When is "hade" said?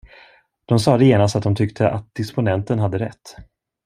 2.79-2.99